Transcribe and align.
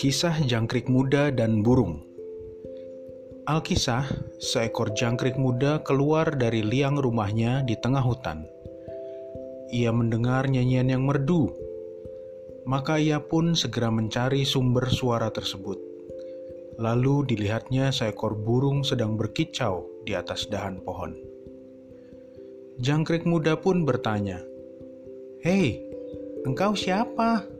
Kisah 0.00 0.48
Jangkrik 0.48 0.88
Muda 0.88 1.28
dan 1.28 1.60
Burung 1.60 2.00
Alkisah, 3.44 4.08
seekor 4.40 4.96
jangkrik 4.96 5.36
muda 5.36 5.84
keluar 5.84 6.40
dari 6.40 6.64
liang 6.64 6.96
rumahnya 6.96 7.60
di 7.68 7.76
tengah 7.76 8.00
hutan. 8.00 8.48
Ia 9.68 9.92
mendengar 9.92 10.48
nyanyian 10.48 10.88
yang 10.88 11.04
merdu, 11.04 11.52
maka 12.64 12.96
ia 12.96 13.20
pun 13.20 13.52
segera 13.52 13.92
mencari 13.92 14.48
sumber 14.48 14.88
suara 14.88 15.28
tersebut. 15.28 15.76
Lalu 16.80 17.36
dilihatnya 17.36 17.92
seekor 17.92 18.40
burung 18.40 18.80
sedang 18.80 19.20
berkicau 19.20 19.84
di 20.08 20.16
atas 20.16 20.48
dahan 20.48 20.80
pohon. 20.80 21.12
Jangkrik 22.80 23.28
muda 23.28 23.60
pun 23.60 23.84
bertanya, 23.84 24.40
"Hei, 25.44 25.76
engkau 26.48 26.72
siapa?" 26.72 27.59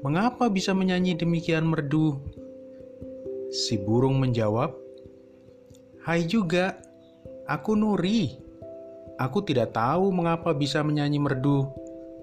Mengapa 0.00 0.48
bisa 0.48 0.72
menyanyi 0.72 1.12
demikian 1.12 1.68
merdu? 1.68 2.16
Si 3.52 3.76
burung 3.76 4.16
menjawab, 4.16 4.72
Hai 6.00 6.24
juga, 6.24 6.80
aku 7.44 7.76
Nuri. 7.76 8.32
Aku 9.20 9.44
tidak 9.44 9.76
tahu 9.76 10.08
mengapa 10.08 10.56
bisa 10.56 10.80
menyanyi 10.80 11.20
merdu, 11.20 11.68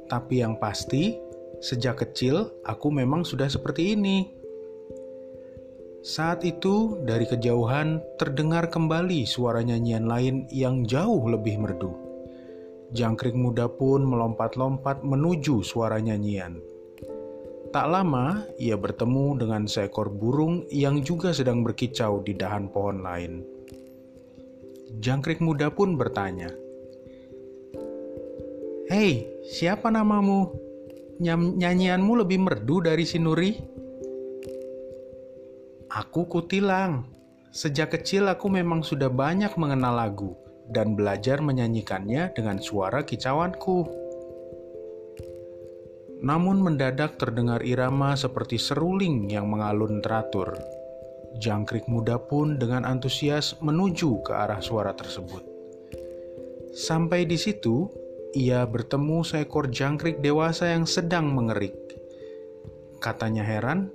tapi 0.09 0.41
yang 0.41 0.58
pasti, 0.58 1.22
sejak 1.62 2.02
kecil 2.02 2.50
aku 2.66 2.90
memang 2.90 3.22
sudah 3.22 3.45
seperti 3.45 3.94
ini. 3.94 4.25
Saat 6.02 6.41
itu, 6.50 6.98
dari 7.05 7.30
kejauhan 7.30 8.02
terdengar 8.17 8.73
kembali 8.73 9.30
suara 9.30 9.62
nyanyian 9.62 10.09
lain 10.09 10.50
yang 10.50 10.81
jauh 10.81 11.30
lebih 11.30 11.62
merdu. 11.62 11.94
Jangkrik 12.98 13.38
muda 13.38 13.70
pun 13.70 14.02
melompat-lompat 14.02 15.05
menuju 15.05 15.62
suara 15.62 16.02
nyanyian. 16.02 16.77
Tak 17.68 17.84
lama, 17.92 18.48
ia 18.56 18.80
bertemu 18.80 19.44
dengan 19.44 19.68
seekor 19.68 20.08
burung 20.08 20.64
yang 20.72 21.04
juga 21.04 21.36
sedang 21.36 21.68
berkicau 21.68 22.24
di 22.24 22.32
dahan 22.32 22.72
pohon 22.72 23.04
lain. 23.04 23.44
Jangkrik 25.04 25.44
muda 25.44 25.68
pun 25.68 26.00
bertanya, 26.00 26.48
"Hei, 28.88 29.28
siapa 29.44 29.92
namamu? 29.92 30.48
Ny 31.20 31.36
nyanyianmu 31.36 32.24
lebih 32.24 32.40
merdu 32.48 32.80
dari 32.80 33.04
Sinuri?" 33.04 33.59
"Aku 35.92 36.24
Kutilang. 36.24 37.04
Sejak 37.52 38.00
kecil 38.00 38.31
aku 38.31 38.48
memang 38.48 38.80
sudah 38.80 39.12
banyak 39.12 39.52
mengenal 39.59 40.08
lagu 40.08 40.40
dan 40.72 40.96
belajar 40.96 41.44
menyanyikannya 41.44 42.31
dengan 42.31 42.64
suara 42.64 43.04
kicauanku." 43.04 44.06
Namun 46.18 46.66
mendadak 46.66 47.22
terdengar 47.22 47.62
irama 47.62 48.18
seperti 48.18 48.58
seruling 48.58 49.30
yang 49.30 49.46
mengalun 49.50 50.02
teratur. 50.02 50.58
Jangkrik 51.38 51.86
muda 51.86 52.18
pun 52.18 52.58
dengan 52.58 52.82
antusias 52.82 53.54
menuju 53.62 54.26
ke 54.26 54.34
arah 54.34 54.58
suara 54.58 54.98
tersebut. 54.98 55.46
Sampai 56.74 57.30
di 57.30 57.38
situ, 57.38 57.86
ia 58.34 58.66
bertemu 58.66 59.22
seekor 59.22 59.70
jangkrik 59.70 60.22
dewasa 60.22 60.74
yang 60.74 60.90
sedang 60.90 61.34
mengerik. 61.34 61.74
Katanya 62.98 63.46
heran, 63.46 63.94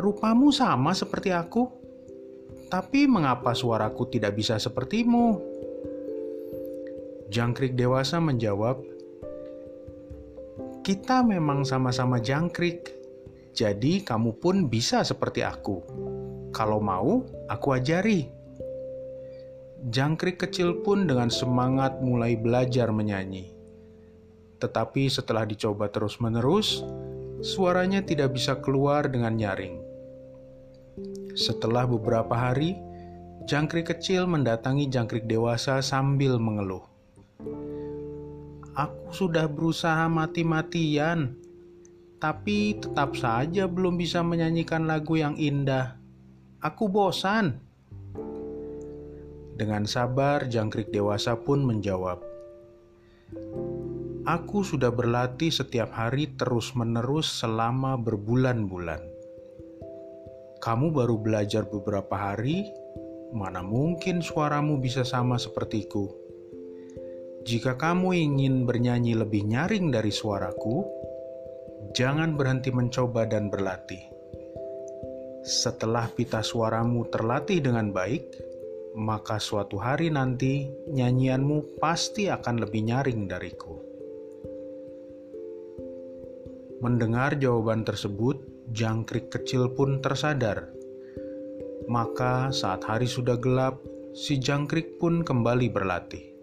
"Rupamu 0.00 0.48
sama 0.48 0.96
seperti 0.96 1.32
aku, 1.32 1.68
tapi 2.72 3.04
mengapa 3.04 3.52
suaraku 3.52 4.08
tidak 4.08 4.32
bisa 4.32 4.56
sepertimu?" 4.56 5.40
Jangkrik 7.28 7.76
dewasa 7.76 8.20
menjawab, 8.20 8.93
kita 10.84 11.24
memang 11.24 11.64
sama-sama 11.64 12.20
jangkrik, 12.20 12.92
jadi 13.56 14.04
kamu 14.04 14.36
pun 14.36 14.68
bisa 14.68 15.00
seperti 15.00 15.40
aku. 15.40 15.80
Kalau 16.52 16.76
mau, 16.78 17.24
aku 17.48 17.72
ajari. 17.72 18.28
Jangkrik 19.88 20.44
kecil 20.44 20.84
pun 20.84 21.08
dengan 21.08 21.32
semangat 21.32 22.04
mulai 22.04 22.36
belajar 22.36 22.92
menyanyi. 22.92 23.56
Tetapi 24.60 25.08
setelah 25.08 25.48
dicoba 25.48 25.88
terus-menerus, 25.88 26.84
suaranya 27.40 28.04
tidak 28.04 28.36
bisa 28.36 28.60
keluar 28.60 29.08
dengan 29.08 29.40
nyaring. 29.40 29.80
Setelah 31.32 31.88
beberapa 31.88 32.36
hari, 32.36 32.76
jangkrik 33.48 33.88
kecil 33.88 34.28
mendatangi 34.28 34.92
jangkrik 34.92 35.24
dewasa 35.24 35.80
sambil 35.80 36.36
mengeluh. 36.36 36.93
Aku 38.74 39.14
sudah 39.14 39.46
berusaha 39.46 40.10
mati-matian, 40.10 41.38
tapi 42.18 42.74
tetap 42.74 43.14
saja 43.14 43.70
belum 43.70 43.94
bisa 43.94 44.18
menyanyikan 44.26 44.90
lagu 44.90 45.14
yang 45.14 45.38
indah. 45.38 45.94
Aku 46.58 46.90
bosan. 46.90 47.62
Dengan 49.54 49.86
sabar, 49.86 50.50
jangkrik 50.50 50.90
dewasa 50.90 51.38
pun 51.38 51.62
menjawab, 51.62 52.18
Aku 54.24 54.64
sudah 54.64 54.88
berlatih 54.88 55.52
setiap 55.52 55.92
hari 55.92 56.32
terus-menerus 56.34 57.28
selama 57.44 58.00
berbulan-bulan. 58.00 59.04
Kamu 60.64 60.96
baru 60.96 61.20
belajar 61.20 61.68
beberapa 61.68 62.16
hari, 62.16 62.64
mana 63.36 63.60
mungkin 63.60 64.24
suaramu 64.24 64.80
bisa 64.80 65.04
sama 65.04 65.36
sepertiku? 65.36 66.23
Jika 67.44 67.76
kamu 67.76 68.16
ingin 68.16 68.64
bernyanyi 68.64 69.20
lebih 69.20 69.44
nyaring 69.44 69.92
dari 69.92 70.08
suaraku, 70.08 70.80
jangan 71.92 72.40
berhenti 72.40 72.72
mencoba 72.72 73.28
dan 73.28 73.52
berlatih. 73.52 74.00
Setelah 75.44 76.08
pita 76.08 76.40
suaramu 76.40 77.04
terlatih 77.12 77.60
dengan 77.60 77.92
baik, 77.92 78.32
maka 78.96 79.36
suatu 79.36 79.76
hari 79.76 80.08
nanti 80.08 80.72
nyanyianmu 80.88 81.76
pasti 81.76 82.32
akan 82.32 82.64
lebih 82.64 82.80
nyaring 82.80 83.28
dariku. 83.28 83.76
Mendengar 86.80 87.36
jawaban 87.36 87.84
tersebut, 87.84 88.40
jangkrik 88.72 89.28
kecil 89.28 89.68
pun 89.76 90.00
tersadar. 90.00 90.72
Maka, 91.92 92.48
saat 92.56 92.88
hari 92.88 93.04
sudah 93.04 93.36
gelap, 93.36 93.84
si 94.16 94.40
jangkrik 94.40 94.96
pun 94.96 95.20
kembali 95.20 95.68
berlatih. 95.68 96.33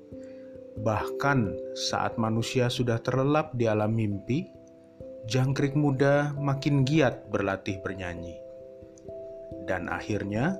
Bahkan 0.79 1.39
saat 1.75 2.15
manusia 2.15 2.71
sudah 2.71 3.03
terlelap 3.03 3.51
di 3.59 3.67
alam 3.67 3.91
mimpi, 3.91 4.47
jangkrik 5.27 5.75
muda 5.75 6.31
makin 6.39 6.87
giat 6.87 7.27
berlatih 7.27 7.83
bernyanyi. 7.83 8.39
Dan 9.67 9.91
akhirnya, 9.91 10.55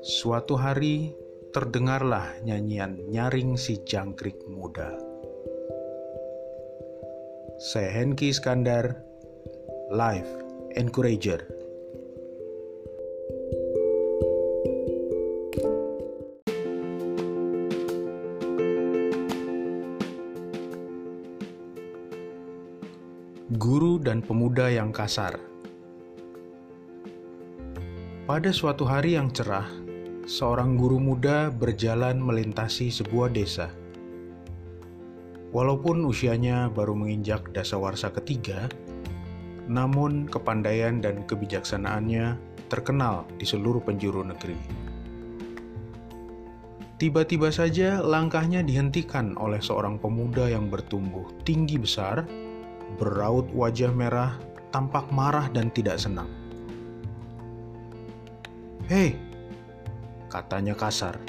suatu 0.00 0.56
hari 0.56 1.12
terdengarlah 1.52 2.40
nyanyian 2.44 2.96
nyaring 3.12 3.60
si 3.60 3.80
jangkrik 3.84 4.36
muda. 4.48 4.96
Saya 7.58 7.90
Henki 7.90 8.30
Iskandar, 8.30 9.02
Life 9.90 10.30
Encourager. 10.78 11.57
Guru 23.48 23.96
dan 23.96 24.20
pemuda 24.20 24.68
yang 24.68 24.92
kasar. 24.92 25.40
Pada 28.28 28.52
suatu 28.52 28.84
hari 28.84 29.16
yang 29.16 29.32
cerah, 29.32 29.64
seorang 30.28 30.76
guru 30.76 31.00
muda 31.00 31.48
berjalan 31.48 32.20
melintasi 32.20 32.92
sebuah 32.92 33.32
desa. 33.32 33.72
Walaupun 35.56 36.04
usianya 36.04 36.68
baru 36.68 36.92
menginjak 36.92 37.48
dasawarsa 37.56 38.12
ketiga, 38.20 38.68
namun 39.64 40.28
kepandaian 40.28 41.00
dan 41.00 41.24
kebijaksanaannya 41.24 42.36
terkenal 42.68 43.24
di 43.40 43.48
seluruh 43.48 43.80
penjuru 43.80 44.28
negeri. 44.28 44.60
Tiba-tiba 47.00 47.48
saja 47.48 48.04
langkahnya 48.04 48.60
dihentikan 48.60 49.40
oleh 49.40 49.64
seorang 49.64 49.96
pemuda 49.96 50.52
yang 50.52 50.68
bertumbuh 50.68 51.24
tinggi 51.48 51.80
besar 51.80 52.28
beraut 52.96 53.44
wajah 53.52 53.92
merah, 53.92 54.40
tampak 54.72 55.04
marah 55.12 55.52
dan 55.52 55.68
tidak 55.68 56.00
senang. 56.00 56.30
Hei, 58.88 59.12
katanya 60.32 60.72
kasar. 60.72 61.20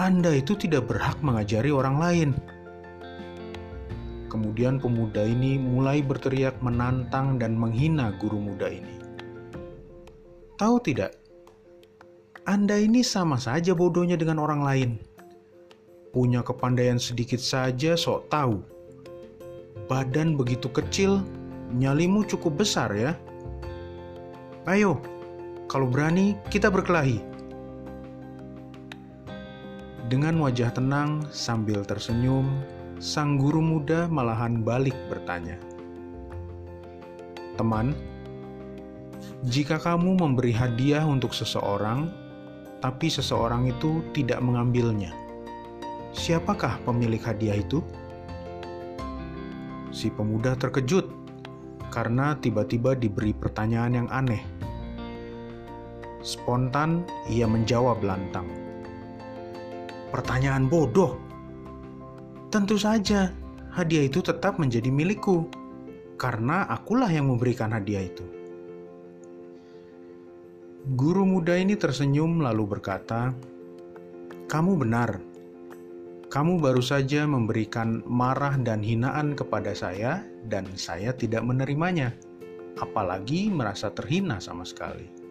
Anda 0.00 0.40
itu 0.40 0.56
tidak 0.56 0.88
berhak 0.88 1.20
mengajari 1.20 1.68
orang 1.68 2.00
lain. 2.00 2.30
Kemudian 4.32 4.80
pemuda 4.80 5.28
ini 5.28 5.60
mulai 5.60 6.00
berteriak 6.00 6.56
menantang 6.64 7.36
dan 7.36 7.52
menghina 7.52 8.16
guru 8.16 8.40
muda 8.40 8.72
ini. 8.72 8.96
Tahu 10.56 10.80
tidak, 10.80 11.12
Anda 12.48 12.80
ini 12.80 13.04
sama 13.04 13.36
saja 13.36 13.76
bodohnya 13.76 14.16
dengan 14.16 14.40
orang 14.40 14.64
lain. 14.64 14.90
Punya 16.16 16.40
kepandaian 16.40 16.96
sedikit 16.96 17.44
saja 17.44 17.92
sok 17.92 18.32
tahu 18.32 18.64
badan 19.92 20.40
begitu 20.40 20.72
kecil, 20.72 21.20
nyalimu 21.76 22.24
cukup 22.24 22.64
besar 22.64 22.88
ya. 22.96 23.12
Ayo, 24.64 24.96
kalau 25.68 25.84
berani 25.84 26.32
kita 26.48 26.72
berkelahi. 26.72 27.20
Dengan 30.08 30.40
wajah 30.40 30.72
tenang 30.72 31.28
sambil 31.28 31.84
tersenyum, 31.84 32.48
sang 33.04 33.36
guru 33.36 33.60
muda 33.60 34.08
malahan 34.08 34.64
balik 34.64 34.96
bertanya, 35.12 35.60
"Teman, 37.60 37.92
jika 39.44 39.76
kamu 39.76 40.16
memberi 40.16 40.56
hadiah 40.56 41.04
untuk 41.04 41.36
seseorang, 41.36 42.08
tapi 42.80 43.12
seseorang 43.12 43.68
itu 43.68 44.00
tidak 44.16 44.40
mengambilnya, 44.40 45.12
siapakah 46.16 46.80
pemilik 46.88 47.20
hadiah 47.20 47.60
itu?" 47.60 47.84
Si 49.92 50.08
pemuda 50.08 50.56
terkejut 50.56 51.04
karena 51.92 52.32
tiba-tiba 52.40 52.96
diberi 52.96 53.36
pertanyaan 53.36 53.92
yang 53.92 54.08
aneh. 54.08 54.40
Spontan 56.24 57.04
ia 57.28 57.44
menjawab 57.44 58.00
lantang. 58.00 58.48
Pertanyaan 60.08 60.72
bodoh. 60.72 61.20
Tentu 62.48 62.80
saja, 62.80 63.28
hadiah 63.76 64.08
itu 64.08 64.24
tetap 64.24 64.56
menjadi 64.56 64.88
milikku, 64.88 65.44
karena 66.16 66.64
akulah 66.72 67.08
yang 67.12 67.28
memberikan 67.28 67.72
hadiah 67.76 68.08
itu. 68.08 68.24
Guru 70.96 71.28
muda 71.28 71.56
ini 71.56 71.76
tersenyum 71.76 72.40
lalu 72.40 72.64
berkata, 72.76 73.32
"Kamu 74.48 74.78
benar. 74.80 75.31
Kamu 76.32 76.64
baru 76.64 76.80
saja 76.80 77.28
memberikan 77.28 78.00
marah 78.08 78.56
dan 78.56 78.80
hinaan 78.80 79.36
kepada 79.36 79.76
saya, 79.76 80.24
dan 80.48 80.64
saya 80.80 81.12
tidak 81.12 81.44
menerimanya, 81.44 82.16
apalagi 82.80 83.52
merasa 83.52 83.92
terhina 83.92 84.40
sama 84.40 84.64
sekali." 84.64 85.22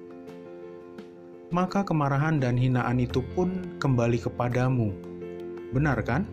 maka 1.52 1.84
kemarahan 1.84 2.40
dan 2.40 2.56
hinaan 2.56 3.04
itu 3.04 3.20
pun 3.36 3.76
kembali 3.78 4.24
kepadamu. 4.24 4.96
Benar 5.76 6.00
kan? 6.02 6.24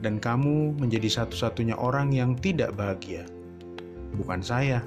Dan 0.00 0.16
kamu 0.16 0.80
menjadi 0.80 1.22
satu-satunya 1.22 1.76
orang 1.76 2.10
yang 2.16 2.32
tidak 2.34 2.72
bahagia. 2.74 3.28
Bukan 4.16 4.40
saya. 4.40 4.80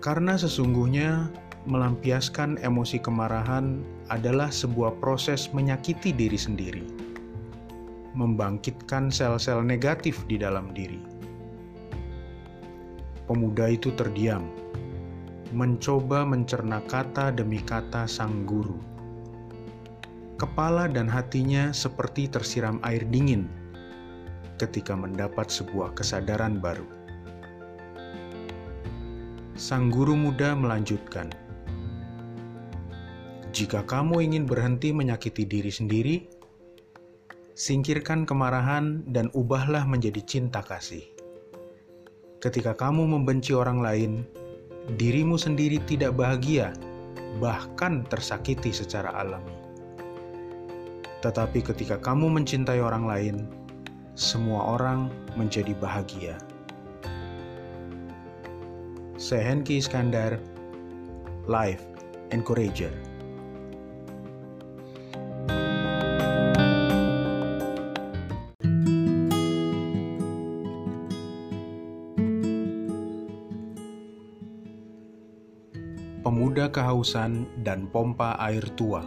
Karena 0.00 0.40
sesungguhnya 0.40 1.28
melampiaskan 1.68 2.56
emosi 2.64 2.96
kemarahan 3.04 3.84
adalah 4.08 4.48
sebuah 4.48 4.96
proses 5.02 5.52
menyakiti 5.52 6.16
diri 6.16 6.38
sendiri. 6.38 7.05
Membangkitkan 8.16 9.12
sel-sel 9.12 9.60
negatif 9.60 10.24
di 10.24 10.40
dalam 10.40 10.72
diri. 10.72 10.98
Pemuda 13.28 13.68
itu 13.68 13.92
terdiam 13.92 14.48
mencoba 15.54 16.26
mencerna 16.26 16.82
kata 16.90 17.30
demi 17.30 17.62
kata 17.62 18.08
sang 18.10 18.48
guru. 18.48 18.80
Kepala 20.36 20.90
dan 20.90 21.06
hatinya 21.06 21.70
seperti 21.70 22.28
tersiram 22.28 22.82
air 22.82 23.06
dingin 23.08 23.46
ketika 24.60 24.96
mendapat 24.96 25.52
sebuah 25.52 25.94
kesadaran 25.96 26.58
baru. 26.58 26.84
Sang 29.56 29.88
guru 29.88 30.12
muda 30.12 30.52
melanjutkan, 30.52 31.32
"Jika 33.56 33.86
kamu 33.88 34.20
ingin 34.28 34.44
berhenti 34.44 34.92
menyakiti 34.92 35.48
diri 35.48 35.72
sendiri, 35.72 36.16
singkirkan 37.56 38.28
kemarahan 38.28 39.00
dan 39.16 39.32
ubahlah 39.32 39.88
menjadi 39.88 40.20
cinta 40.28 40.60
kasih. 40.60 41.00
Ketika 42.44 42.76
kamu 42.76 43.08
membenci 43.08 43.56
orang 43.56 43.80
lain, 43.80 44.12
dirimu 45.00 45.40
sendiri 45.40 45.80
tidak 45.88 46.12
bahagia, 46.20 46.76
bahkan 47.40 48.04
tersakiti 48.12 48.76
secara 48.76 49.08
alami. 49.16 49.56
Tetapi 51.24 51.64
ketika 51.64 51.96
kamu 51.96 52.28
mencintai 52.28 52.76
orang 52.76 53.08
lain, 53.08 53.36
semua 54.12 54.76
orang 54.76 55.08
menjadi 55.32 55.72
bahagia. 55.80 56.36
Sehenki 59.16 59.80
Iskandar, 59.80 60.36
Life 61.48 61.88
Encourager. 62.36 63.15
Kehausan 77.06 77.46
dan 77.62 77.86
pompa 77.86 78.34
air 78.34 78.66
tua. 78.74 79.06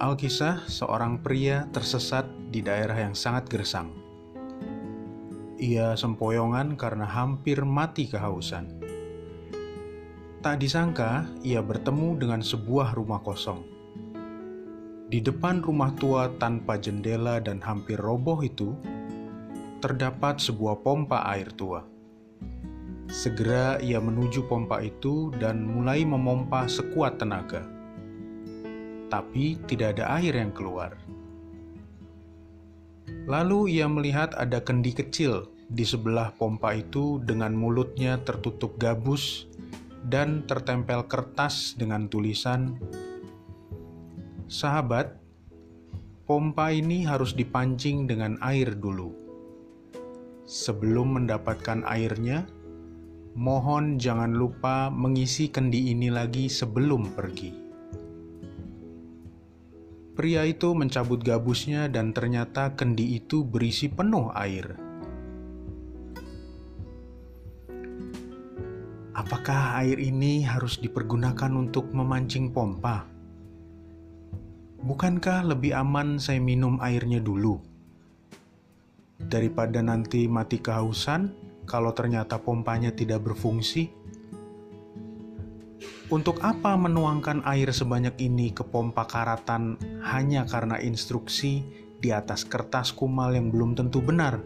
Alkisah 0.00 0.64
seorang 0.64 1.20
pria 1.20 1.68
tersesat 1.68 2.24
di 2.48 2.64
daerah 2.64 2.96
yang 2.96 3.12
sangat 3.12 3.44
gersang. 3.52 3.92
Ia 5.60 5.92
sempoyongan 6.00 6.80
karena 6.80 7.04
hampir 7.04 7.60
mati 7.60 8.08
kehausan. 8.08 8.72
Tak 10.40 10.64
disangka, 10.64 11.28
ia 11.44 11.60
bertemu 11.60 12.16
dengan 12.16 12.40
sebuah 12.40 12.96
rumah 12.96 13.20
kosong. 13.20 13.60
Di 15.12 15.20
depan 15.20 15.60
rumah 15.60 15.92
tua 16.00 16.32
tanpa 16.40 16.80
jendela 16.80 17.36
dan 17.36 17.60
hampir 17.60 18.00
roboh 18.00 18.40
itu, 18.40 18.72
terdapat 19.84 20.40
sebuah 20.40 20.80
pompa 20.80 21.20
air 21.28 21.52
tua 21.52 21.97
Segera 23.08 23.80
ia 23.80 23.98
menuju 23.98 24.44
pompa 24.46 24.84
itu 24.84 25.32
dan 25.40 25.64
mulai 25.64 26.04
memompa 26.04 26.68
sekuat 26.68 27.16
tenaga. 27.16 27.64
Tapi 29.08 29.56
tidak 29.64 29.96
ada 29.96 30.20
air 30.20 30.36
yang 30.36 30.52
keluar. 30.52 30.92
Lalu 33.24 33.80
ia 33.80 33.88
melihat 33.88 34.36
ada 34.36 34.60
kendi 34.60 34.92
kecil 34.92 35.48
di 35.68 35.84
sebelah 35.84 36.32
pompa 36.36 36.76
itu 36.76 37.20
dengan 37.24 37.56
mulutnya 37.56 38.20
tertutup 38.20 38.76
gabus 38.76 39.48
dan 40.08 40.44
tertempel 40.44 41.04
kertas 41.08 41.76
dengan 41.76 42.08
tulisan 42.08 42.76
Sahabat, 44.48 45.12
pompa 46.24 46.72
ini 46.72 47.04
harus 47.04 47.36
dipancing 47.36 48.08
dengan 48.08 48.40
air 48.40 48.72
dulu. 48.72 49.12
Sebelum 50.48 51.20
mendapatkan 51.20 51.84
airnya, 51.84 52.48
Mohon 53.38 54.02
jangan 54.02 54.34
lupa 54.34 54.90
mengisi 54.90 55.46
kendi 55.46 55.94
ini 55.94 56.10
lagi 56.10 56.50
sebelum 56.50 57.14
pergi. 57.14 57.54
Pria 60.18 60.42
itu 60.42 60.74
mencabut 60.74 61.22
gabusnya 61.22 61.86
dan 61.86 62.10
ternyata 62.10 62.74
kendi 62.74 63.14
itu 63.14 63.46
berisi 63.46 63.86
penuh 63.86 64.34
air. 64.34 64.74
Apakah 69.14 69.86
air 69.86 70.02
ini 70.02 70.42
harus 70.42 70.82
dipergunakan 70.82 71.54
untuk 71.54 71.94
memancing 71.94 72.50
pompa? 72.50 73.06
Bukankah 74.82 75.46
lebih 75.46 75.78
aman 75.78 76.18
saya 76.18 76.42
minum 76.42 76.82
airnya 76.82 77.22
dulu? 77.22 77.62
Daripada 79.22 79.78
nanti 79.78 80.26
mati 80.26 80.58
kehausan, 80.58 81.47
kalau 81.68 81.92
ternyata 81.92 82.40
pompanya 82.40 82.88
tidak 82.88 83.28
berfungsi? 83.28 83.92
Untuk 86.08 86.40
apa 86.40 86.72
menuangkan 86.72 87.44
air 87.44 87.68
sebanyak 87.68 88.16
ini 88.24 88.56
ke 88.56 88.64
pompa 88.64 89.04
karatan 89.04 89.76
hanya 90.08 90.48
karena 90.48 90.80
instruksi 90.80 91.60
di 92.00 92.08
atas 92.08 92.48
kertas 92.48 92.96
kumal 92.96 93.36
yang 93.36 93.52
belum 93.52 93.76
tentu 93.76 94.00
benar? 94.00 94.40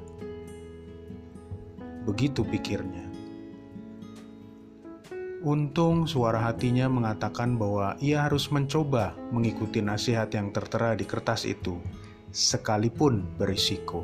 Begitu 2.02 2.42
pikirnya. 2.42 3.06
Untung 5.46 6.10
suara 6.10 6.42
hatinya 6.42 6.90
mengatakan 6.90 7.54
bahwa 7.54 7.94
ia 8.02 8.26
harus 8.26 8.50
mencoba 8.50 9.14
mengikuti 9.30 9.78
nasihat 9.78 10.34
yang 10.34 10.50
tertera 10.50 10.98
di 10.98 11.06
kertas 11.06 11.46
itu, 11.46 11.78
sekalipun 12.34 13.26
berisiko. 13.38 14.02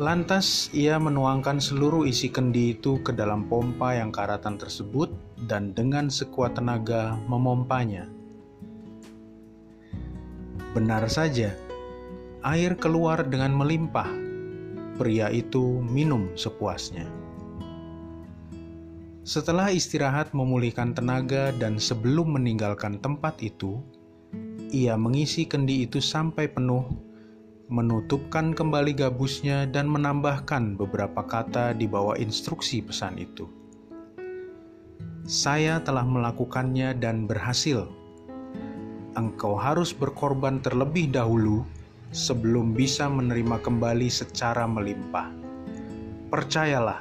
Lantas 0.00 0.72
ia 0.72 0.96
menuangkan 0.96 1.60
seluruh 1.60 2.08
isi 2.08 2.32
kendi 2.32 2.72
itu 2.72 3.04
ke 3.04 3.12
dalam 3.12 3.44
pompa 3.44 3.92
yang 3.92 4.08
karatan 4.08 4.56
tersebut 4.56 5.12
dan 5.44 5.76
dengan 5.76 6.08
sekuat 6.08 6.56
tenaga 6.56 7.20
memompanya. 7.28 8.08
Benar 10.72 11.04
saja, 11.12 11.52
air 12.40 12.72
keluar 12.80 13.20
dengan 13.28 13.52
melimpah. 13.52 14.08
Pria 14.96 15.28
itu 15.28 15.84
minum 15.84 16.32
sepuasnya. 16.40 17.04
Setelah 19.28 19.76
istirahat 19.76 20.32
memulihkan 20.32 20.96
tenaga 20.96 21.52
dan 21.60 21.76
sebelum 21.76 22.40
meninggalkan 22.40 22.96
tempat 22.96 23.36
itu, 23.44 23.84
ia 24.72 24.96
mengisi 24.96 25.44
kendi 25.44 25.84
itu 25.84 26.00
sampai 26.00 26.48
penuh 26.48 27.11
menutupkan 27.72 28.52
kembali 28.52 28.92
gabusnya 28.92 29.64
dan 29.64 29.88
menambahkan 29.88 30.76
beberapa 30.76 31.24
kata 31.24 31.72
di 31.72 31.88
bawah 31.88 32.20
instruksi 32.20 32.84
pesan 32.84 33.16
itu. 33.16 33.48
Saya 35.24 35.80
telah 35.80 36.04
melakukannya 36.04 36.92
dan 37.00 37.24
berhasil. 37.24 37.88
Engkau 39.16 39.56
harus 39.56 39.96
berkorban 39.96 40.60
terlebih 40.60 41.08
dahulu 41.08 41.64
sebelum 42.12 42.76
bisa 42.76 43.08
menerima 43.08 43.56
kembali 43.64 44.12
secara 44.12 44.68
melimpah. 44.68 45.32
Percayalah, 46.28 47.00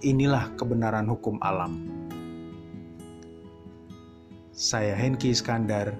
inilah 0.00 0.56
kebenaran 0.56 1.04
hukum 1.04 1.36
alam. 1.44 1.84
Saya 4.56 4.96
Henki 4.96 5.36
Iskandar, 5.36 5.92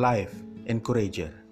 Life 0.00 0.32
Encourager. 0.64 1.43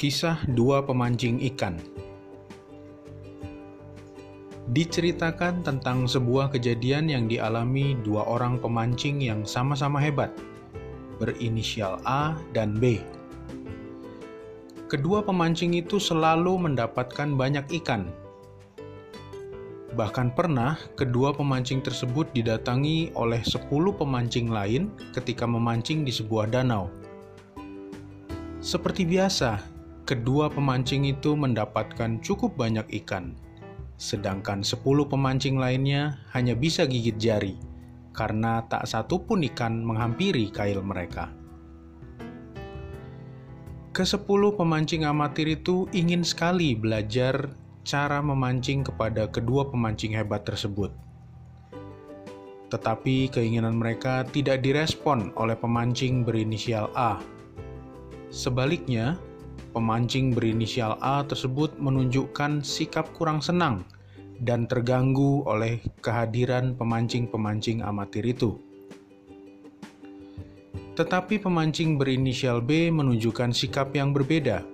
Kisah 0.00 0.40
dua 0.56 0.80
pemancing 0.80 1.44
ikan 1.52 1.76
Diceritakan 4.72 5.60
tentang 5.60 6.08
sebuah 6.08 6.48
kejadian 6.56 7.12
yang 7.12 7.28
dialami 7.28 8.00
dua 8.00 8.24
orang 8.24 8.56
pemancing 8.56 9.20
yang 9.20 9.44
sama-sama 9.44 10.00
hebat, 10.00 10.32
berinisial 11.20 12.00
A 12.08 12.32
dan 12.56 12.80
B. 12.80 12.96
Kedua 14.88 15.20
pemancing 15.20 15.76
itu 15.76 16.00
selalu 16.00 16.56
mendapatkan 16.56 17.36
banyak 17.36 17.68
ikan. 17.84 18.08
Bahkan 20.00 20.32
pernah 20.32 20.80
kedua 20.96 21.36
pemancing 21.36 21.84
tersebut 21.84 22.32
didatangi 22.32 23.12
oleh 23.20 23.44
10 23.44 23.68
pemancing 24.00 24.48
lain 24.48 24.88
ketika 25.12 25.44
memancing 25.44 26.08
di 26.08 26.12
sebuah 26.16 26.48
danau. 26.48 26.88
Seperti 28.60 29.04
biasa, 29.08 29.69
kedua 30.10 30.50
pemancing 30.50 31.06
itu 31.06 31.38
mendapatkan 31.38 32.18
cukup 32.18 32.58
banyak 32.58 32.82
ikan, 33.06 33.38
sedangkan 33.94 34.66
sepuluh 34.66 35.06
pemancing 35.06 35.54
lainnya 35.54 36.18
hanya 36.34 36.58
bisa 36.58 36.82
gigit 36.82 37.14
jari 37.14 37.54
karena 38.10 38.66
tak 38.66 38.90
satu 38.90 39.22
pun 39.22 39.46
ikan 39.46 39.86
menghampiri 39.86 40.50
kail 40.50 40.82
mereka. 40.82 41.30
Kesepuluh 43.94 44.58
pemancing 44.58 45.06
amatir 45.06 45.46
itu 45.46 45.86
ingin 45.94 46.26
sekali 46.26 46.74
belajar 46.74 47.54
cara 47.86 48.18
memancing 48.18 48.82
kepada 48.82 49.30
kedua 49.30 49.70
pemancing 49.70 50.18
hebat 50.18 50.42
tersebut. 50.42 50.90
Tetapi 52.66 53.30
keinginan 53.30 53.78
mereka 53.78 54.26
tidak 54.26 54.62
direspon 54.66 55.30
oleh 55.38 55.54
pemancing 55.54 56.26
berinisial 56.26 56.90
A. 56.98 57.22
Sebaliknya, 58.30 59.18
Pemancing 59.70 60.34
berinisial 60.34 60.98
A 60.98 61.22
tersebut 61.22 61.78
menunjukkan 61.78 62.66
sikap 62.66 63.06
kurang 63.14 63.38
senang 63.38 63.86
dan 64.40 64.66
terganggu 64.66 65.46
oleh 65.46 65.78
kehadiran 66.00 66.74
pemancing-pemancing 66.74 67.84
amatir 67.84 68.24
itu. 68.26 68.58
Tetapi 70.98 71.38
pemancing 71.38 71.96
berinisial 71.96 72.58
B 72.60 72.90
menunjukkan 72.90 73.54
sikap 73.54 73.94
yang 73.94 74.10
berbeda. 74.10 74.66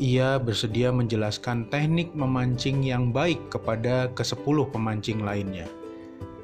Ia 0.00 0.40
bersedia 0.40 0.88
menjelaskan 0.88 1.68
teknik 1.68 2.16
memancing 2.16 2.80
yang 2.80 3.12
baik 3.12 3.52
kepada 3.52 4.08
kesepuluh 4.16 4.70
pemancing 4.72 5.20
lainnya, 5.20 5.68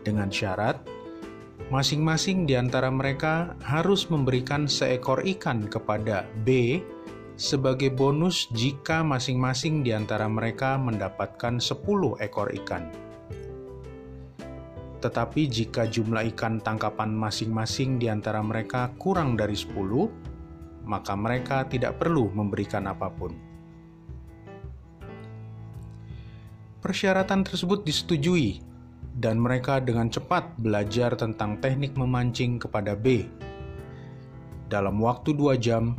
dengan 0.04 0.28
syarat 0.28 0.76
masing-masing 1.68 2.48
di 2.48 2.56
antara 2.56 2.88
mereka 2.88 3.52
harus 3.60 4.08
memberikan 4.08 4.64
seekor 4.64 5.20
ikan 5.36 5.68
kepada 5.68 6.24
B 6.44 6.80
sebagai 7.38 7.94
bonus 7.94 8.50
jika 8.50 9.06
masing-masing 9.06 9.86
di 9.86 9.94
antara 9.94 10.26
mereka 10.26 10.74
mendapatkan 10.74 11.62
10 11.62 12.18
ekor 12.18 12.50
ikan. 12.50 12.90
Tetapi 14.98 15.46
jika 15.46 15.86
jumlah 15.86 16.34
ikan 16.34 16.58
tangkapan 16.58 17.14
masing-masing 17.14 18.02
di 18.02 18.10
antara 18.10 18.42
mereka 18.42 18.90
kurang 18.98 19.38
dari 19.38 19.54
10, 19.54 19.70
maka 20.82 21.14
mereka 21.14 21.62
tidak 21.70 22.02
perlu 22.02 22.26
memberikan 22.34 22.90
apa 22.90 23.06
pun. 23.06 23.30
Persyaratan 26.82 27.46
tersebut 27.46 27.86
disetujui, 27.86 28.58
dan 29.14 29.38
mereka 29.38 29.78
dengan 29.78 30.10
cepat 30.10 30.58
belajar 30.58 31.14
tentang 31.14 31.62
teknik 31.62 31.94
memancing 31.94 32.58
kepada 32.58 32.98
B. 32.98 33.30
Dalam 34.66 34.98
waktu 34.98 35.38
dua 35.38 35.54
jam, 35.54 35.94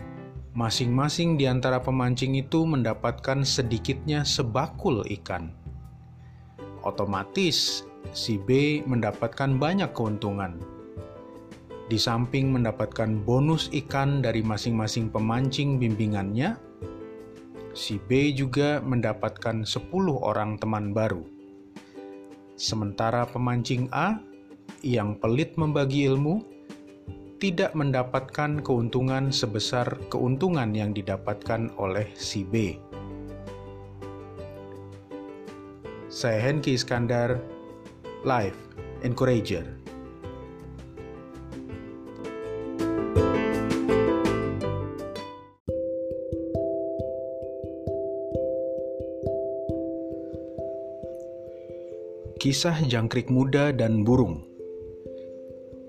Masing-masing 0.58 1.38
di 1.38 1.46
antara 1.46 1.78
pemancing 1.78 2.34
itu 2.34 2.66
mendapatkan 2.66 3.46
sedikitnya 3.46 4.26
sebakul 4.26 5.06
ikan. 5.06 5.54
Otomatis, 6.82 7.86
si 8.18 8.42
B 8.42 8.82
mendapatkan 8.82 9.62
banyak 9.62 9.94
keuntungan. 9.94 10.58
Di 11.86 12.02
samping 12.02 12.50
mendapatkan 12.50 13.22
bonus 13.22 13.70
ikan 13.70 14.26
dari 14.26 14.42
masing-masing 14.42 15.14
pemancing 15.14 15.78
bimbingannya, 15.78 16.58
si 17.78 18.02
B 18.02 18.34
juga 18.34 18.82
mendapatkan 18.82 19.62
10 19.62 19.86
orang 20.18 20.58
teman 20.58 20.98
baru. 20.98 21.22
Sementara 22.58 23.30
pemancing 23.30 23.86
A 23.94 24.18
yang 24.82 25.14
pelit 25.14 25.54
membagi 25.62 26.10
ilmu 26.10 26.42
tidak 27.40 27.72
mendapatkan 27.72 28.60
keuntungan 28.60 29.32
sebesar 29.32 29.96
keuntungan 30.12 30.76
yang 30.76 30.92
didapatkan 30.92 31.72
oleh 31.80 32.12
si 32.12 32.44
B. 32.44 32.76
Saya 36.12 36.44
Henki 36.44 36.76
Iskandar, 36.76 37.40
Life 38.28 38.60
Encourager. 39.08 39.64
Kisah 52.40 52.84
jangkrik 52.84 53.32
muda 53.32 53.72
dan 53.72 54.04
burung 54.04 54.49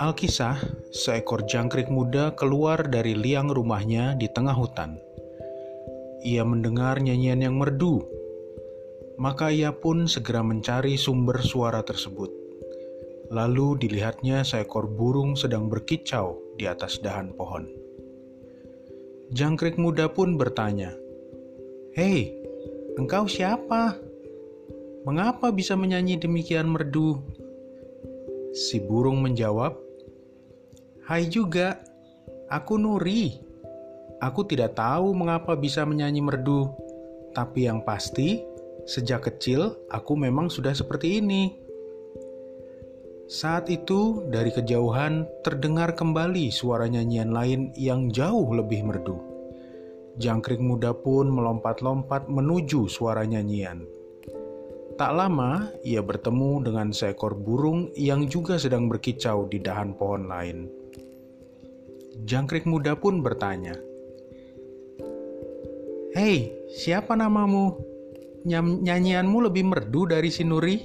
Alkisah, 0.01 0.57
seekor 0.97 1.45
jangkrik 1.45 1.93
muda 1.93 2.33
keluar 2.33 2.89
dari 2.89 3.13
liang 3.13 3.53
rumahnya 3.53 4.17
di 4.17 4.33
tengah 4.33 4.57
hutan. 4.57 4.97
Ia 6.25 6.41
mendengar 6.41 7.05
nyanyian 7.05 7.45
yang 7.45 7.61
merdu, 7.61 8.01
maka 9.21 9.53
ia 9.53 9.77
pun 9.77 10.09
segera 10.09 10.41
mencari 10.41 10.97
sumber 10.97 11.45
suara 11.45 11.85
tersebut. 11.85 12.33
Lalu 13.29 13.77
dilihatnya 13.77 14.41
seekor 14.41 14.89
burung 14.89 15.37
sedang 15.37 15.69
berkicau 15.69 16.41
di 16.57 16.65
atas 16.65 16.97
dahan 17.05 17.37
pohon. 17.37 17.69
Jangkrik 19.37 19.77
muda 19.77 20.09
pun 20.09 20.41
bertanya, 20.41 20.97
"Hei, 21.93 22.33
engkau 22.97 23.29
siapa? 23.29 24.01
Mengapa 25.05 25.53
bisa 25.53 25.77
menyanyi 25.77 26.17
demikian 26.17 26.73
merdu?" 26.73 27.21
Si 28.57 28.81
burung 28.81 29.21
menjawab, 29.21 29.90
Hai 31.11 31.27
juga, 31.27 31.75
aku 32.47 32.79
Nuri. 32.79 33.35
Aku 34.23 34.47
tidak 34.47 34.79
tahu 34.79 35.11
mengapa 35.11 35.59
bisa 35.59 35.83
menyanyi 35.83 36.23
merdu, 36.23 36.71
tapi 37.35 37.67
yang 37.67 37.83
pasti, 37.83 38.47
sejak 38.87 39.27
kecil 39.27 39.75
aku 39.91 40.15
memang 40.15 40.47
sudah 40.47 40.71
seperti 40.71 41.19
ini. 41.19 41.51
Saat 43.27 43.67
itu, 43.75 44.23
dari 44.31 44.55
kejauhan 44.55 45.27
terdengar 45.43 45.99
kembali 45.99 46.47
suara 46.55 46.87
nyanyian 46.87 47.35
lain 47.35 47.75
yang 47.75 48.15
jauh 48.15 48.47
lebih 48.55 48.87
merdu. 48.87 49.19
Jangkrik 50.23 50.63
muda 50.63 50.95
pun 50.95 51.27
melompat-lompat 51.27 52.31
menuju 52.31 52.87
suara 52.87 53.27
nyanyian. 53.27 53.83
Tak 54.95 55.11
lama, 55.11 55.75
ia 55.83 56.07
bertemu 56.07 56.71
dengan 56.71 56.95
seekor 56.95 57.35
burung 57.35 57.91
yang 57.99 58.31
juga 58.31 58.63
sedang 58.63 58.87
berkicau 58.87 59.51
di 59.51 59.59
dahan 59.59 59.99
pohon 59.99 60.31
lain. 60.31 60.80
Jangkrik 62.25 62.69
muda 62.69 62.97
pun 62.97 63.25
bertanya, 63.25 63.77
Hei, 66.11 66.51
siapa 66.75 67.15
namamu? 67.15 67.79
Nyam 68.43 68.83
nyanyianmu 68.83 69.47
lebih 69.47 69.63
merdu 69.63 70.11
dari 70.11 70.27
si 70.27 70.43
Nuri? 70.43 70.83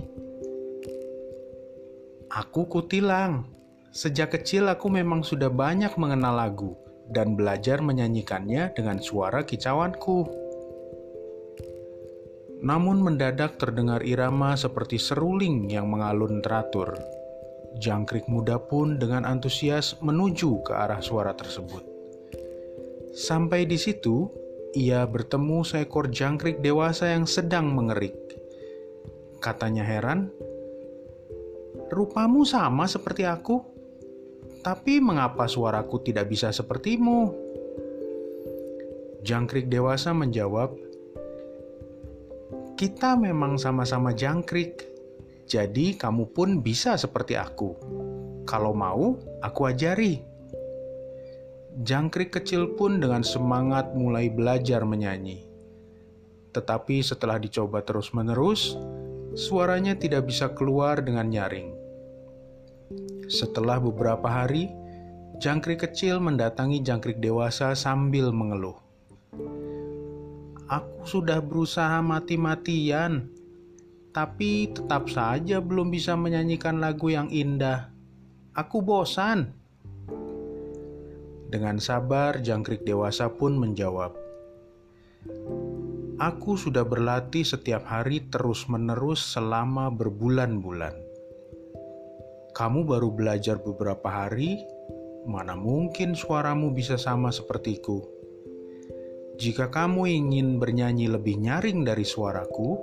Aku 2.30 2.70
Kutilang. 2.70 3.50
Sejak 3.90 4.38
kecil 4.38 4.70
aku 4.70 4.86
memang 4.86 5.26
sudah 5.26 5.50
banyak 5.50 5.98
mengenal 5.98 6.36
lagu 6.38 6.78
dan 7.10 7.34
belajar 7.34 7.82
menyanyikannya 7.82 8.78
dengan 8.78 9.02
suara 9.02 9.42
kicauanku. 9.42 10.30
Namun 12.62 13.02
mendadak 13.02 13.58
terdengar 13.58 14.06
irama 14.06 14.54
seperti 14.54 15.02
seruling 15.02 15.74
yang 15.74 15.90
mengalun 15.90 16.46
teratur. 16.46 16.94
Jangkrik 17.76 18.32
muda 18.32 18.56
pun 18.56 18.96
dengan 18.96 19.28
antusias 19.28 20.00
menuju 20.00 20.64
ke 20.64 20.72
arah 20.72 21.04
suara 21.04 21.36
tersebut. 21.36 21.84
Sampai 23.12 23.68
di 23.68 23.76
situ, 23.76 24.32
ia 24.76 25.04
bertemu 25.04 25.64
seekor 25.64 26.08
jangkrik 26.12 26.64
dewasa 26.64 27.12
yang 27.12 27.28
sedang 27.28 27.72
mengerik. 27.76 28.16
Katanya 29.44 29.84
heran, 29.84 30.32
"Rupamu 31.92 32.48
sama 32.48 32.88
seperti 32.88 33.28
aku, 33.28 33.60
tapi 34.64 35.04
mengapa 35.04 35.48
suaraku 35.48 36.00
tidak 36.00 36.32
bisa 36.32 36.56
sepertimu?" 36.56 37.32
Jangkrik 39.24 39.68
dewasa 39.68 40.16
menjawab, 40.16 40.76
"Kita 42.80 43.20
memang 43.20 43.60
sama-sama 43.60 44.16
jangkrik, 44.16 44.95
jadi 45.46 45.98
kamu 45.98 46.34
pun 46.34 46.60
bisa 46.62 46.98
seperti 46.98 47.38
aku. 47.38 47.78
Kalau 48.46 48.74
mau, 48.74 49.18
aku 49.42 49.62
ajari." 49.70 50.22
Jangkrik 51.76 52.32
kecil 52.32 52.80
pun 52.80 53.04
dengan 53.04 53.20
semangat 53.20 53.92
mulai 53.94 54.32
belajar 54.32 54.88
menyanyi. 54.88 55.44
Tetapi 56.56 57.04
setelah 57.04 57.36
dicoba 57.36 57.84
terus-menerus, 57.84 58.80
suaranya 59.36 59.92
tidak 60.00 60.32
bisa 60.32 60.56
keluar 60.56 61.04
dengan 61.04 61.28
nyaring. 61.28 61.76
Setelah 63.28 63.84
beberapa 63.84 64.24
hari, 64.32 64.72
jangkrik 65.44 65.84
kecil 65.84 66.24
mendatangi 66.24 66.80
jangkrik 66.80 67.20
dewasa 67.20 67.76
sambil 67.76 68.32
mengeluh. 68.32 68.80
Aku 70.72 71.04
sudah 71.04 71.44
berusaha 71.44 72.00
mati-matian, 72.00 73.28
tapi 74.16 74.72
tetap 74.72 75.12
saja 75.12 75.60
belum 75.60 75.92
bisa 75.92 76.16
menyanyikan 76.16 76.80
lagu 76.80 77.12
yang 77.12 77.28
indah. 77.28 77.92
Aku 78.56 78.80
bosan. 78.80 79.52
Dengan 81.52 81.84
sabar, 81.84 82.40
jangkrik 82.40 82.88
dewasa 82.88 83.28
pun 83.28 83.60
menjawab, 83.60 84.16
"Aku 86.16 86.56
sudah 86.56 86.88
berlatih 86.88 87.44
setiap 87.44 87.84
hari 87.84 88.24
terus-menerus 88.32 89.20
selama 89.36 89.92
berbulan-bulan. 89.92 90.96
Kamu 92.56 92.88
baru 92.88 93.12
belajar 93.12 93.60
beberapa 93.60 94.08
hari, 94.08 94.64
mana 95.28 95.60
mungkin 95.60 96.16
suaramu 96.16 96.72
bisa 96.72 96.96
sama 96.96 97.36
sepertiku?" 97.36 98.00
Jika 99.36 99.68
kamu 99.68 100.08
ingin 100.08 100.56
bernyanyi 100.64 101.12
lebih 101.12 101.36
nyaring 101.36 101.84
dari 101.84 102.08
suaraku, 102.08 102.80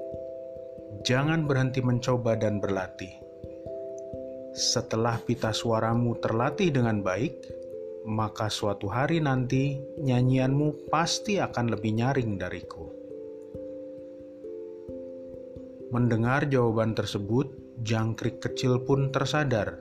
jangan 1.01 1.49
berhenti 1.49 1.81
mencoba 1.81 2.37
dan 2.37 2.61
berlatih. 2.61 3.17
Setelah 4.53 5.17
pita 5.25 5.49
suaramu 5.49 6.21
terlatih 6.21 6.69
dengan 6.69 7.01
baik, 7.01 7.49
maka 8.05 8.53
suatu 8.53 8.93
hari 8.93 9.17
nanti 9.25 9.81
nyanyianmu 9.97 10.93
pasti 10.93 11.41
akan 11.41 11.73
lebih 11.73 11.97
nyaring 11.97 12.37
dariku. 12.37 12.85
Mendengar 15.89 16.49
jawaban 16.53 16.93
tersebut, 16.93 17.49
jangkrik 17.81 18.45
kecil 18.45 18.81
pun 18.85 19.09
tersadar. 19.09 19.81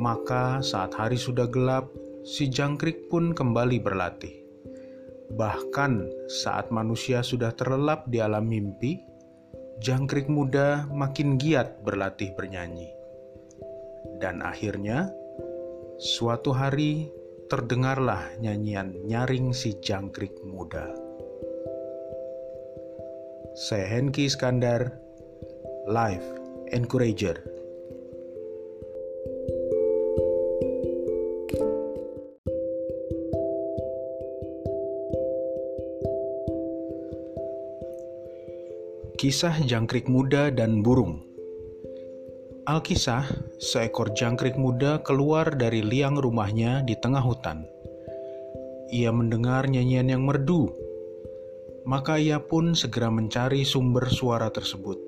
Maka, 0.00 0.64
saat 0.64 0.96
hari 0.96 1.20
sudah 1.20 1.48
gelap, 1.48 1.92
si 2.24 2.48
jangkrik 2.48 3.12
pun 3.12 3.36
kembali 3.36 3.80
berlatih. 3.84 4.40
Bahkan 5.32 5.92
saat 6.28 6.68
manusia 6.68 7.24
sudah 7.24 7.56
terlelap 7.56 8.04
di 8.08 8.20
alam 8.20 8.48
mimpi, 8.48 9.00
jangkrik 9.78 10.28
muda 10.28 10.84
makin 10.90 11.40
giat 11.40 11.80
berlatih 11.86 12.34
bernyanyi. 12.36 12.92
Dan 14.18 14.42
akhirnya, 14.42 15.08
suatu 16.02 16.50
hari 16.50 17.08
terdengarlah 17.46 18.32
nyanyian 18.42 18.96
nyaring 19.06 19.54
si 19.54 19.78
jangkrik 19.78 20.34
muda. 20.44 20.88
Saya 23.52 23.84
Henki 23.84 24.28
Iskandar, 24.28 24.96
Life 25.84 26.24
Encourager. 26.72 27.61
Kisah 39.22 39.54
Jangkrik 39.62 40.10
Muda 40.10 40.50
dan 40.50 40.82
Burung 40.82 41.22
Alkisah, 42.66 43.22
seekor 43.62 44.10
jangkrik 44.18 44.58
muda 44.58 44.98
keluar 45.06 45.46
dari 45.54 45.78
liang 45.78 46.18
rumahnya 46.18 46.82
di 46.82 46.98
tengah 46.98 47.22
hutan. 47.22 47.62
Ia 48.90 49.14
mendengar 49.14 49.70
nyanyian 49.70 50.10
yang 50.10 50.26
merdu, 50.26 50.74
maka 51.86 52.18
ia 52.18 52.42
pun 52.42 52.74
segera 52.74 53.14
mencari 53.14 53.62
sumber 53.62 54.10
suara 54.10 54.50
tersebut. 54.50 54.98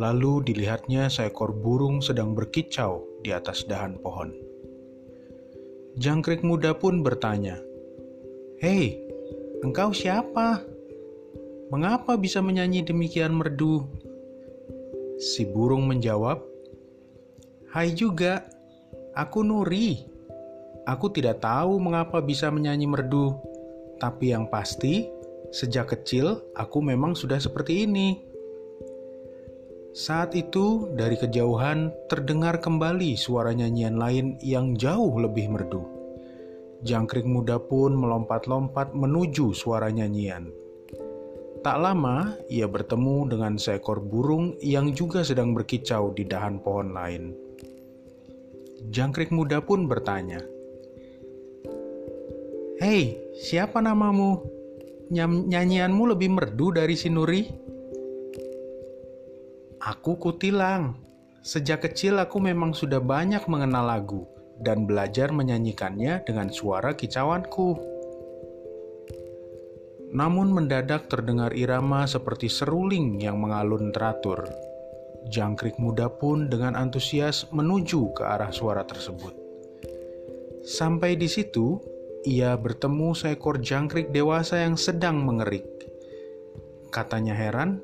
Lalu 0.00 0.40
dilihatnya 0.48 1.12
seekor 1.12 1.52
burung 1.52 2.00
sedang 2.00 2.32
berkicau 2.32 3.04
di 3.20 3.36
atas 3.36 3.68
dahan 3.68 4.00
pohon. 4.00 4.32
Jangkrik 6.00 6.40
muda 6.40 6.72
pun 6.72 7.04
bertanya, 7.04 7.60
"Hei, 8.64 8.96
engkau 9.60 9.92
siapa?" 9.92 10.69
Mengapa 11.70 12.18
bisa 12.18 12.42
menyanyi 12.42 12.82
demikian 12.82 13.30
merdu? 13.30 13.86
Si 15.22 15.46
burung 15.46 15.86
menjawab, 15.86 16.42
Hai 17.70 17.94
juga, 17.94 18.42
aku 19.14 19.46
Nuri. 19.46 20.02
Aku 20.90 21.14
tidak 21.14 21.38
tahu 21.38 21.78
mengapa 21.78 22.18
bisa 22.18 22.50
menyanyi 22.50 22.90
merdu, 22.90 23.38
tapi 24.02 24.34
yang 24.34 24.50
pasti, 24.50 25.06
sejak 25.54 25.94
kecil 25.94 26.42
aku 26.58 26.82
memang 26.82 27.14
sudah 27.14 27.38
seperti 27.38 27.86
ini. 27.86 28.18
Saat 29.94 30.34
itu, 30.34 30.90
dari 30.98 31.14
kejauhan 31.14 31.94
terdengar 32.10 32.58
kembali 32.58 33.14
suara 33.14 33.54
nyanyian 33.54 33.94
lain 33.94 34.34
yang 34.42 34.74
jauh 34.74 35.14
lebih 35.22 35.46
merdu. 35.46 35.86
Jangkrik 36.82 37.30
muda 37.30 37.62
pun 37.62 37.94
melompat-lompat 37.94 38.90
menuju 38.90 39.54
suara 39.54 39.86
nyanyian. 39.94 40.59
Tak 41.60 41.76
lama, 41.76 42.40
ia 42.48 42.64
bertemu 42.64 43.36
dengan 43.36 43.60
seekor 43.60 44.00
burung 44.00 44.56
yang 44.64 44.96
juga 44.96 45.20
sedang 45.20 45.52
berkicau 45.52 46.08
di 46.16 46.24
dahan 46.24 46.56
pohon 46.64 46.96
lain. 46.96 47.36
Jangkrik 48.88 49.28
muda 49.28 49.60
pun 49.60 49.84
bertanya, 49.84 50.40
"Hei, 52.80 53.20
siapa 53.36 53.76
namamu? 53.84 54.40
Nyanyianmu 55.12 56.16
lebih 56.16 56.32
merdu 56.32 56.72
dari 56.72 56.96
si 56.96 57.12
Nuri?" 57.12 57.44
Aku 59.84 60.16
Kutilang. 60.16 60.96
Sejak 61.44 61.84
kecil 61.84 62.16
aku 62.20 62.40
memang 62.40 62.72
sudah 62.72 63.04
banyak 63.04 63.44
mengenal 63.52 63.84
lagu 63.84 64.24
dan 64.64 64.88
belajar 64.88 65.28
menyanyikannya 65.28 66.24
dengan 66.24 66.48
suara 66.48 66.96
kicauanku. 66.96 67.89
Namun 70.10 70.50
mendadak 70.50 71.06
terdengar 71.06 71.54
irama 71.54 72.02
seperti 72.02 72.50
seruling 72.50 73.22
yang 73.22 73.38
mengalun 73.38 73.94
teratur. 73.94 74.42
Jangkrik 75.30 75.78
muda 75.78 76.10
pun 76.10 76.50
dengan 76.50 76.74
antusias 76.74 77.46
menuju 77.54 78.16
ke 78.18 78.22
arah 78.26 78.50
suara 78.50 78.82
tersebut. 78.82 79.36
Sampai 80.66 81.14
di 81.14 81.30
situ, 81.30 81.78
ia 82.26 82.52
bertemu 82.58 83.14
seekor 83.14 83.62
jangkrik 83.62 84.10
dewasa 84.10 84.60
yang 84.60 84.74
sedang 84.74 85.22
mengerik. 85.22 85.64
Katanya 86.90 87.32
heran, 87.32 87.78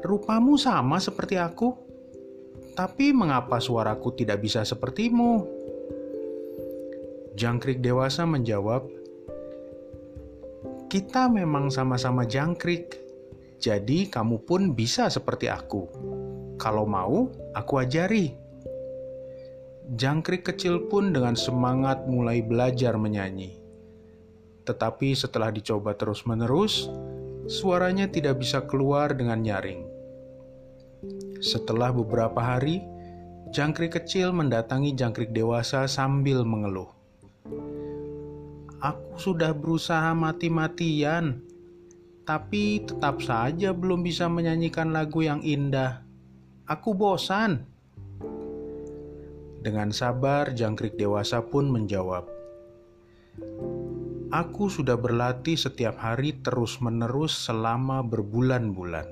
"Rupamu 0.00 0.56
sama 0.56 0.98
seperti 0.98 1.36
aku, 1.36 1.76
tapi 2.72 3.12
mengapa 3.12 3.60
suaraku 3.60 4.16
tidak 4.16 4.40
bisa 4.40 4.64
sepertimu?" 4.64 5.44
Jangkrik 7.36 7.84
dewasa 7.84 8.24
menjawab, 8.24 8.88
kita 10.92 11.24
memang 11.24 11.72
sama-sama 11.72 12.28
jangkrik, 12.28 13.00
jadi 13.56 14.12
kamu 14.12 14.44
pun 14.44 14.76
bisa 14.76 15.08
seperti 15.08 15.48
aku. 15.48 15.88
Kalau 16.60 16.84
mau, 16.84 17.32
aku 17.56 17.80
ajari. 17.80 18.36
Jangkrik 19.96 20.44
kecil 20.44 20.92
pun 20.92 21.16
dengan 21.16 21.32
semangat 21.32 22.04
mulai 22.04 22.44
belajar 22.44 23.00
menyanyi. 23.00 23.56
Tetapi 24.68 25.16
setelah 25.16 25.48
dicoba 25.48 25.96
terus-menerus, 25.96 26.92
suaranya 27.48 28.12
tidak 28.12 28.44
bisa 28.44 28.60
keluar 28.68 29.16
dengan 29.16 29.40
nyaring. 29.40 29.88
Setelah 31.40 31.88
beberapa 31.88 32.44
hari, 32.44 32.84
jangkrik 33.48 33.96
kecil 33.96 34.36
mendatangi 34.36 34.92
jangkrik 34.92 35.32
dewasa 35.32 35.88
sambil 35.88 36.44
mengeluh. 36.44 36.92
Aku 38.82 39.14
sudah 39.14 39.54
berusaha 39.54 40.10
mati-matian, 40.10 41.38
tapi 42.26 42.82
tetap 42.82 43.22
saja 43.22 43.70
belum 43.70 44.02
bisa 44.02 44.26
menyanyikan 44.26 44.90
lagu 44.90 45.22
yang 45.22 45.38
indah. 45.38 46.02
Aku 46.66 46.90
bosan. 46.90 47.62
Dengan 49.62 49.94
sabar, 49.94 50.50
jangkrik 50.50 50.98
dewasa 50.98 51.46
pun 51.46 51.70
menjawab, 51.70 52.26
"Aku 54.34 54.66
sudah 54.66 54.98
berlatih 54.98 55.54
setiap 55.54 56.02
hari 56.02 56.42
terus-menerus 56.42 57.38
selama 57.38 58.02
berbulan-bulan. 58.02 59.06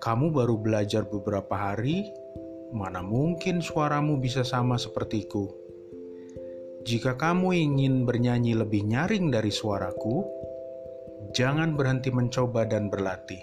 Kamu 0.00 0.32
baru 0.32 0.56
belajar 0.56 1.04
beberapa 1.04 1.52
hari, 1.52 2.08
mana 2.72 3.04
mungkin 3.04 3.60
suaramu 3.60 4.16
bisa 4.16 4.40
sama 4.40 4.80
sepertiku? 4.80 5.65
Jika 6.86 7.18
kamu 7.18 7.50
ingin 7.50 8.06
bernyanyi 8.06 8.54
lebih 8.54 8.86
nyaring 8.86 9.34
dari 9.34 9.50
suaraku, 9.50 10.22
jangan 11.34 11.74
berhenti 11.74 12.14
mencoba 12.14 12.62
dan 12.62 12.86
berlatih. 12.86 13.42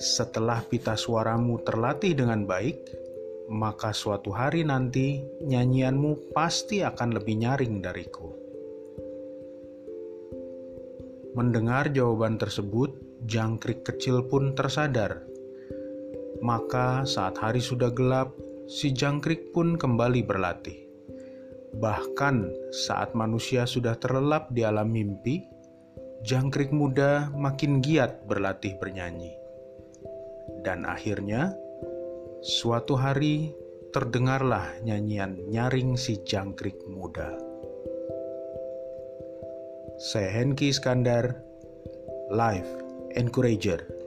Setelah 0.00 0.64
pita 0.64 0.96
suaramu 0.96 1.60
terlatih 1.60 2.16
dengan 2.16 2.48
baik, 2.48 2.88
maka 3.52 3.92
suatu 3.92 4.32
hari 4.32 4.64
nanti 4.64 5.20
nyanyianmu 5.44 6.32
pasti 6.32 6.80
akan 6.80 7.20
lebih 7.20 7.36
nyaring 7.36 7.84
dariku. 7.84 8.32
Mendengar 11.36 11.92
jawaban 11.92 12.40
tersebut, 12.40 12.96
jangkrik 13.28 13.84
kecil 13.84 14.24
pun 14.24 14.56
tersadar. 14.56 15.20
Maka, 16.40 17.04
saat 17.04 17.36
hari 17.36 17.60
sudah 17.60 17.92
gelap, 17.92 18.32
si 18.64 18.88
jangkrik 18.96 19.52
pun 19.52 19.76
kembali 19.76 20.24
berlatih. 20.24 20.89
Bahkan 21.70 22.50
saat 22.74 23.14
manusia 23.14 23.62
sudah 23.62 23.94
terlelap 23.94 24.50
di 24.50 24.66
alam 24.66 24.90
mimpi, 24.90 25.46
jangkrik 26.26 26.74
muda 26.74 27.30
makin 27.30 27.78
giat 27.78 28.26
berlatih 28.26 28.74
bernyanyi. 28.82 29.38
Dan 30.66 30.82
akhirnya, 30.82 31.54
suatu 32.42 32.98
hari 32.98 33.54
terdengarlah 33.94 34.66
nyanyian 34.82 35.38
nyaring 35.50 35.94
si 35.94 36.18
jangkrik 36.26 36.78
muda. 36.90 37.38
Saya 40.00 40.32
Henki 40.32 40.72
Iskandar, 40.72 41.38
Life 42.32 42.70
Encourager. 43.14 43.99